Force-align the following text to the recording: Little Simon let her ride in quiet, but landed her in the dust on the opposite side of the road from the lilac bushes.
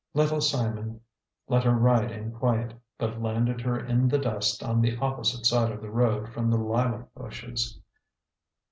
Little 0.15 0.41
Simon 0.41 1.01
let 1.47 1.63
her 1.63 1.75
ride 1.75 2.09
in 2.11 2.31
quiet, 2.31 2.73
but 2.97 3.21
landed 3.21 3.61
her 3.61 3.79
in 3.79 4.07
the 4.07 4.17
dust 4.17 4.63
on 4.63 4.81
the 4.81 4.97
opposite 4.97 5.45
side 5.45 5.71
of 5.71 5.79
the 5.79 5.91
road 5.91 6.33
from 6.33 6.49
the 6.49 6.57
lilac 6.57 7.13
bushes. 7.13 7.79